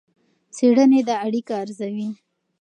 څېړنې 0.55 1.01
دا 1.07 1.15
اړیکه 1.25 1.53
ارزوي. 1.61 2.09